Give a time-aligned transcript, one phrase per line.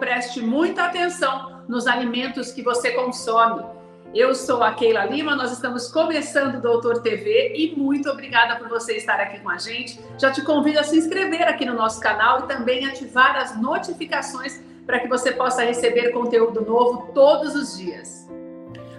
[0.00, 3.62] preste muita atenção nos alimentos que você consome.
[4.12, 8.68] Eu sou a Keila Lima, nós estamos começando o Doutor TV e muito obrigada por
[8.68, 10.00] você estar aqui com a gente.
[10.18, 14.60] Já te convido a se inscrever aqui no nosso canal e também ativar as notificações
[14.84, 18.28] para que você possa receber conteúdo novo todos os dias.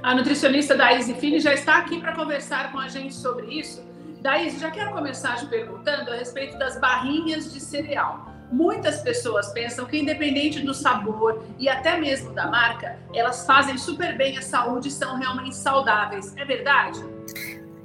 [0.01, 3.83] A nutricionista Daíse Fini já está aqui para conversar com a gente sobre isso.
[4.21, 8.30] Daíse, já quero começar te perguntando a respeito das barrinhas de cereal.
[8.51, 14.17] Muitas pessoas pensam que, independente do sabor e até mesmo da marca, elas fazem super
[14.17, 16.35] bem à saúde e são realmente saudáveis.
[16.35, 17.01] É verdade?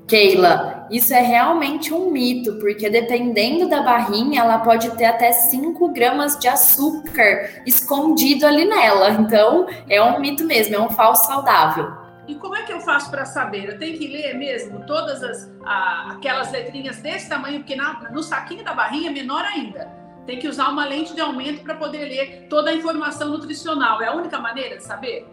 [0.09, 5.89] Keila, isso é realmente um mito, porque dependendo da barrinha, ela pode ter até 5
[5.89, 9.11] gramas de açúcar escondido ali nela.
[9.11, 11.93] Então, é um mito mesmo, é um falso saudável.
[12.29, 13.65] E como é que eu faço para saber?
[13.69, 18.23] Eu tenho que ler mesmo todas as, a, aquelas letrinhas desse tamanho, porque na, no
[18.23, 19.89] saquinho da barrinha é menor ainda.
[20.27, 24.03] Tem que usar uma lente de aumento para poder ler toda a informação nutricional.
[24.03, 25.27] É a única maneira de saber?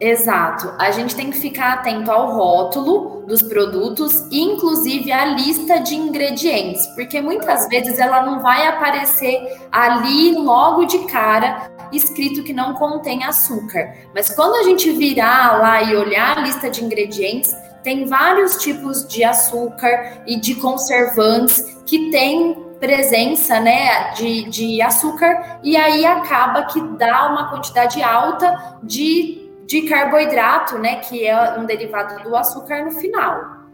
[0.00, 0.74] Exato.
[0.78, 6.84] A gente tem que ficar atento ao rótulo dos produtos, inclusive a lista de ingredientes,
[6.88, 13.24] porque muitas vezes ela não vai aparecer ali logo de cara escrito que não contém
[13.24, 13.94] açúcar.
[14.12, 19.06] Mas quando a gente virar lá e olhar a lista de ingredientes, tem vários tipos
[19.06, 26.64] de açúcar e de conservantes que tem presença né, de, de açúcar, e aí acaba
[26.64, 32.84] que dá uma quantidade alta de, de carboidrato, né, que é um derivado do açúcar
[32.84, 33.64] no final.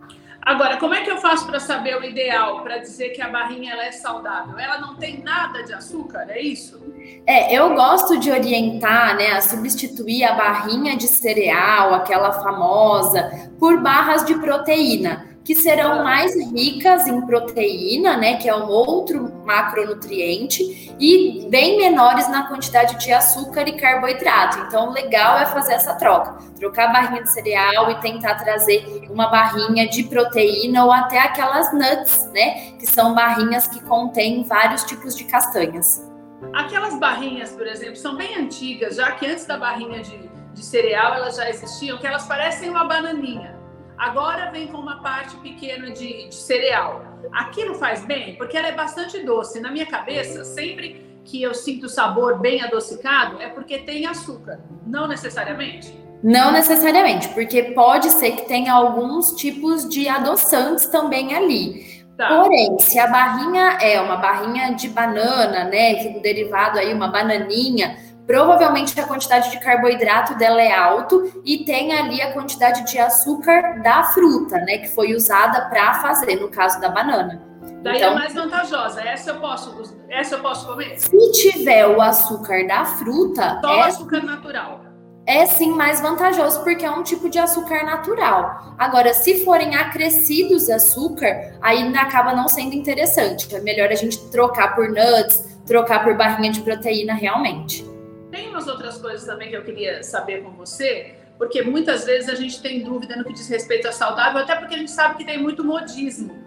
[0.43, 3.75] Agora, como é que eu faço para saber o ideal, para dizer que a barrinha
[3.75, 4.59] ela é saudável?
[4.59, 6.81] Ela não tem nada de açúcar, é isso?
[7.27, 13.83] É, eu gosto de orientar, né, a substituir a barrinha de cereal, aquela famosa, por
[13.83, 20.95] barras de proteína que serão mais ricas em proteína, né, que é um outro macronutriente,
[20.99, 24.59] e bem menores na quantidade de açúcar e carboidrato.
[24.61, 29.09] Então, o legal é fazer essa troca, trocar a barrinha de cereal e tentar trazer
[29.11, 34.85] uma barrinha de proteína ou até aquelas nuts, né, que são barrinhas que contêm vários
[34.85, 36.09] tipos de castanhas.
[36.55, 41.15] Aquelas barrinhas, por exemplo, são bem antigas, já que antes da barrinha de, de cereal
[41.15, 43.60] elas já existiam, que elas parecem uma bananinha.
[44.01, 47.05] Agora vem com uma parte pequena de, de cereal.
[47.33, 49.61] Aquilo faz bem porque ela é bastante doce.
[49.61, 54.59] Na minha cabeça, sempre que eu sinto o sabor bem adocicado, é porque tem açúcar.
[54.87, 55.95] Não necessariamente.
[56.23, 62.01] Não necessariamente, porque pode ser que tenha alguns tipos de adoçantes também ali.
[62.17, 62.29] Tá.
[62.29, 67.99] Porém, se a barrinha é uma barrinha de banana, né, que derivado aí uma bananinha,
[68.31, 73.83] provavelmente a quantidade de carboidrato dela é alto e tem ali a quantidade de açúcar
[73.83, 77.43] da fruta, né, que foi usada para fazer, no caso da banana.
[77.83, 79.01] Daí é então, é mais vantajosa.
[79.01, 81.01] Essa eu posso, essa eu posso comer?
[81.01, 84.81] Se tiver o açúcar da fruta, só é, açúcar natural.
[85.27, 88.77] É sim mais vantajoso porque é um tipo de açúcar natural.
[88.79, 93.53] Agora, se forem acrescidos açúcar, aí acaba não sendo interessante.
[93.53, 97.90] É melhor a gente trocar por nuts, trocar por barrinha de proteína realmente.
[98.31, 102.35] Tem umas outras coisas também que eu queria saber com você, porque muitas vezes a
[102.35, 105.25] gente tem dúvida no que diz respeito a saudável, até porque a gente sabe que
[105.25, 106.39] tem muito modismo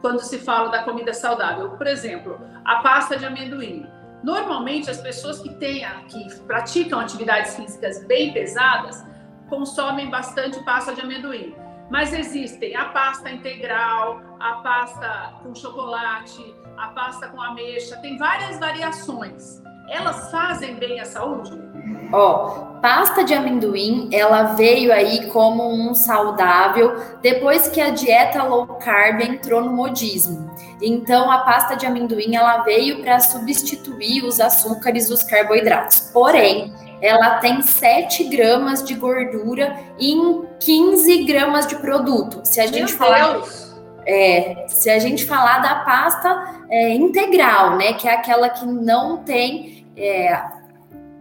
[0.00, 1.70] quando se fala da comida saudável.
[1.70, 3.86] Por exemplo, a pasta de amendoim.
[4.22, 9.02] Normalmente as pessoas que têm, que praticam atividades físicas bem pesadas
[9.48, 11.54] consomem bastante pasta de amendoim.
[11.90, 18.58] Mas existem a pasta integral, a pasta com chocolate, a pasta com ameixa, tem várias
[18.58, 21.52] variações elas fazem bem à saúde?
[22.12, 28.66] Ó, pasta de amendoim, ela veio aí como um saudável depois que a dieta low
[28.66, 30.50] carb entrou no modismo.
[30.82, 36.10] Então, a pasta de amendoim, ela veio para substituir os açúcares, os carboidratos.
[36.12, 42.40] Porém, ela tem 7 gramas de gordura em 15 gramas de produto.
[42.44, 43.32] Se a gente Meu falar.
[43.32, 43.70] Deus.
[44.06, 49.18] É, se a gente falar da pasta é, integral, né, que é aquela que não
[49.18, 50.42] tem é,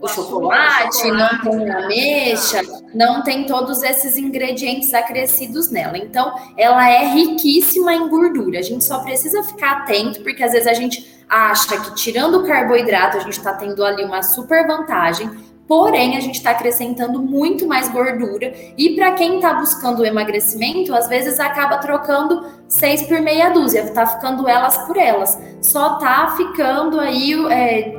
[0.01, 2.61] o chocolate, não tem ameixa,
[2.93, 5.97] não tem todos esses ingredientes acrescidos nela.
[5.97, 8.59] Então, ela é riquíssima em gordura.
[8.59, 12.47] A gente só precisa ficar atento, porque às vezes a gente acha que tirando o
[12.47, 15.29] carboidrato a gente está tendo ali uma super vantagem.
[15.67, 18.51] Porém, a gente está acrescentando muito mais gordura.
[18.75, 23.91] E para quem está buscando o emagrecimento, às vezes acaba trocando seis por meia dúzia,
[23.91, 25.39] tá ficando elas por elas.
[25.61, 27.98] Só tá ficando aí é,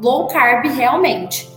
[0.00, 1.48] low carb realmente.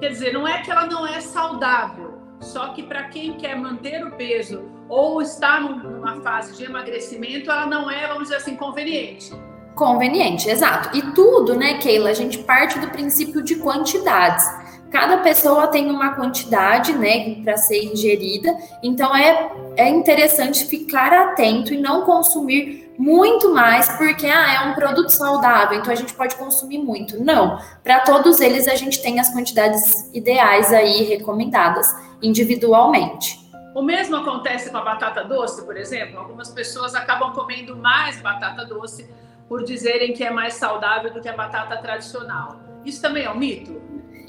[0.00, 4.04] Quer dizer, não é que ela não é saudável, só que para quem quer manter
[4.04, 9.32] o peso ou está numa fase de emagrecimento, ela não é, vamos dizer assim, conveniente.
[9.74, 10.96] Conveniente, exato.
[10.96, 14.44] E tudo, né, Keila, a gente parte do princípio de quantidades.
[14.90, 21.74] Cada pessoa tem uma quantidade, né, para ser ingerida, então é, é interessante ficar atento
[21.74, 26.34] e não consumir muito mais, porque ah, é um produto saudável, então a gente pode
[26.36, 27.22] consumir muito.
[27.22, 31.86] Não, para todos eles a gente tem as quantidades ideais aí recomendadas
[32.22, 33.44] individualmente.
[33.74, 36.18] O mesmo acontece com a batata doce, por exemplo.
[36.18, 39.06] Algumas pessoas acabam comendo mais batata doce
[39.46, 42.58] por dizerem que é mais saudável do que a batata tradicional.
[42.86, 43.78] Isso também é um mito?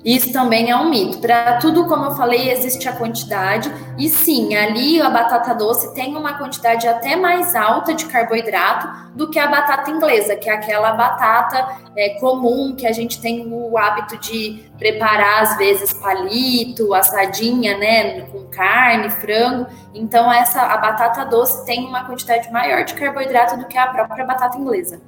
[0.03, 1.19] Isso também é um mito.
[1.19, 3.71] Para tudo, como eu falei, existe a quantidade.
[3.97, 9.29] E sim, ali a batata doce tem uma quantidade até mais alta de carboidrato do
[9.29, 13.77] que a batata inglesa, que é aquela batata é, comum que a gente tem o
[13.77, 19.65] hábito de preparar, às vezes, palito, assadinha, né, com carne, frango.
[19.93, 24.25] Então, essa a batata doce tem uma quantidade maior de carboidrato do que a própria
[24.25, 25.01] batata inglesa.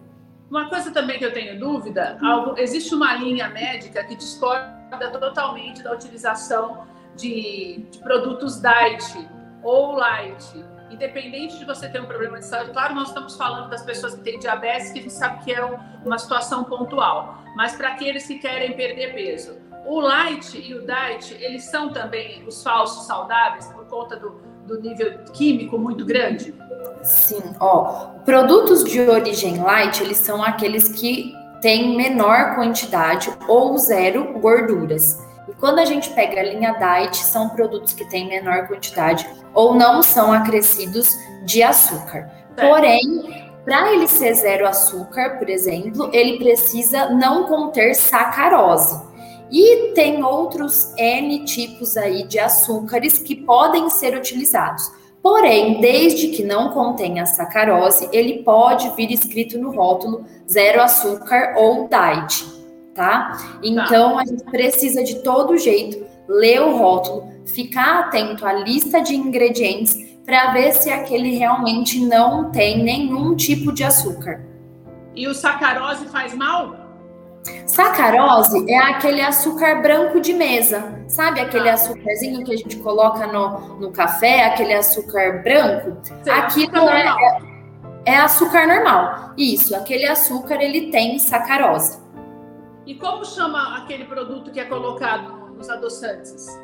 [0.50, 4.79] Uma coisa também que eu tenho dúvida, algo, existe uma linha médica que discorda
[5.20, 9.30] totalmente da utilização de, de produtos diet
[9.64, 10.66] ou light.
[10.90, 14.22] Independente de você ter um problema de saúde, claro, nós estamos falando das pessoas que
[14.22, 15.64] têm diabetes, que a gente sabe que é
[16.04, 19.58] uma situação pontual, mas para aqueles que querem perder peso.
[19.86, 24.80] O light e o diet, eles são também os falsos saudáveis por conta do, do
[24.82, 26.56] nível químico muito grande?
[27.04, 34.40] Sim, ó, produtos de origem light, eles são aqueles que têm menor quantidade ou zero
[34.40, 35.20] gorduras.
[35.48, 39.74] E quando a gente pega a linha diet, são produtos que têm menor quantidade ou
[39.74, 41.16] não são acrescidos
[41.46, 42.30] de açúcar.
[42.56, 49.10] Porém, para ele ser zero açúcar, por exemplo, ele precisa não conter sacarose.
[49.52, 54.92] E tem outros N tipos aí de açúcares que podem ser utilizados.
[55.22, 61.90] Porém, desde que não contenha sacarose, ele pode vir escrito no rótulo zero açúcar ou
[61.90, 62.46] diet,
[62.96, 63.38] tá?
[63.62, 69.16] Então, a gente precisa de todo jeito ler o rótulo, ficar atento à lista de
[69.16, 69.96] ingredientes
[70.26, 74.46] para ver se aquele realmente não tem nenhum tipo de açúcar.
[75.16, 76.89] E o sacarose faz mal?
[77.66, 83.80] Sacarose é aquele açúcar branco de mesa, sabe aquele açúcarzinho que a gente coloca no,
[83.80, 85.98] no café, aquele açúcar branco?
[86.04, 89.34] Sim, Aquilo é, é, é açúcar normal.
[89.38, 92.00] Isso, aquele açúcar ele tem sacarose.
[92.86, 96.60] E como chama aquele produto que é colocado nos adoçantes?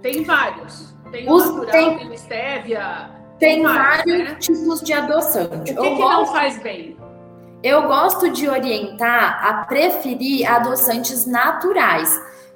[0.00, 0.94] Tem vários.
[1.10, 3.10] Tem o Os, natural, tem, tem o stevia.
[3.38, 4.34] Tem, tem vários, vários né?
[4.36, 5.72] tipos de adoçante.
[5.72, 6.96] O que, que não faz bem?
[7.66, 12.08] Eu gosto de orientar a preferir adoçantes naturais.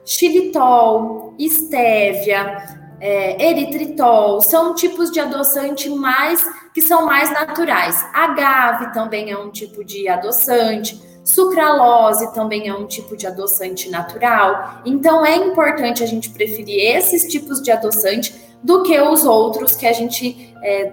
[0.04, 2.58] Xilitol, estévia,
[3.00, 8.06] é, eritritol, são tipos de adoçante mais que são mais naturais.
[8.14, 11.02] Agave também é um tipo de adoçante.
[11.24, 14.80] Sucralose também é um tipo de adoçante natural.
[14.86, 18.32] Então é importante a gente preferir esses tipos de adoçante
[18.62, 20.92] do que os outros que a gente é,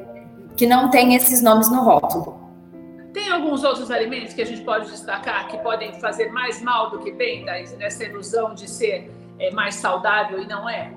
[0.55, 2.46] que não tem esses nomes no rótulo.
[3.17, 6.99] Tem alguns outros alimentos que a gente pode destacar que podem fazer mais mal do
[6.99, 10.91] que bem, Thaís, nessa ilusão de ser é, mais saudável e não é?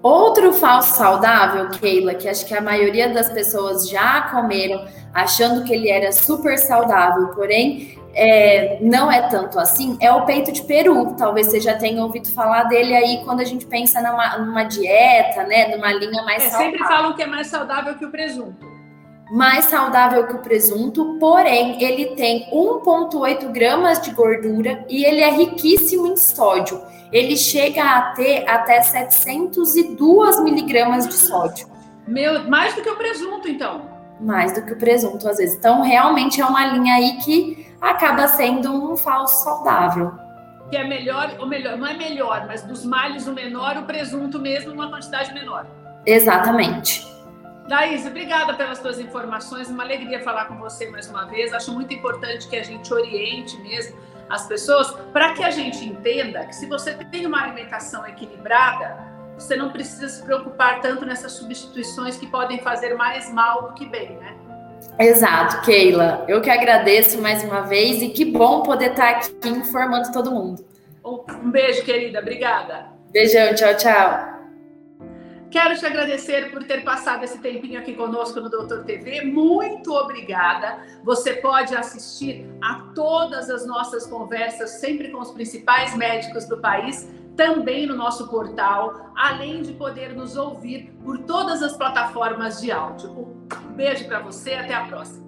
[0.00, 5.74] Outro falso saudável, Keila, que acho que a maioria das pessoas já comeram, achando que
[5.74, 11.16] ele era super saudável, porém é, não é tanto assim, é o peito de peru.
[11.18, 15.42] Talvez você já tenha ouvido falar dele aí quando a gente pensa numa, numa dieta,
[15.42, 15.74] né?
[15.74, 16.70] Numa linha mais é, saudável.
[16.70, 18.73] Sempre falam que é mais saudável que o presunto
[19.30, 25.30] mais saudável que o presunto, porém ele tem 1,8 gramas de gordura e ele é
[25.30, 26.80] riquíssimo em sódio.
[27.10, 31.68] Ele chega a ter até 702 miligramas de sódio.
[32.06, 33.88] Meu, mais do que o presunto, então.
[34.20, 35.56] Mais do que o presunto, às vezes.
[35.56, 40.12] Então, realmente é uma linha aí que acaba sendo um falso saudável.
[40.70, 44.38] Que é melhor, ou melhor, não é melhor, mas dos malhos o menor, o presunto
[44.38, 45.66] mesmo, uma quantidade menor.
[46.04, 47.13] Exatamente.
[47.68, 49.68] Laís, obrigada pelas suas informações.
[49.68, 51.52] Uma alegria falar com você mais uma vez.
[51.52, 53.96] Acho muito importante que a gente oriente mesmo
[54.28, 58.96] as pessoas para que a gente entenda que se você tem uma alimentação equilibrada,
[59.36, 63.86] você não precisa se preocupar tanto nessas substituições que podem fazer mais mal do que
[63.86, 64.36] bem, né?
[64.98, 66.24] Exato, Keila.
[66.28, 70.64] Eu que agradeço mais uma vez e que bom poder estar aqui informando todo mundo.
[71.04, 72.20] Um beijo, querida.
[72.20, 72.86] Obrigada.
[73.10, 74.33] Beijão, tchau, tchau.
[75.54, 79.22] Quero te agradecer por ter passado esse tempinho aqui conosco no Doutor TV.
[79.22, 80.84] Muito obrigada.
[81.04, 87.08] Você pode assistir a todas as nossas conversas, sempre com os principais médicos do país,
[87.36, 93.10] também no nosso portal, além de poder nos ouvir por todas as plataformas de áudio.
[93.12, 95.23] Um beijo para você, até a próxima.